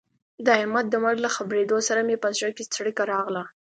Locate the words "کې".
2.57-2.69